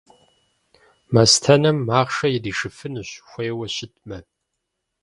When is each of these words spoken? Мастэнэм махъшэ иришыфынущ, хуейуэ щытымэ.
Мастэнэм 1.13 1.77
махъшэ 1.87 2.27
иришыфынущ, 2.35 3.09
хуейуэ 3.27 3.67
щытымэ. 3.75 4.19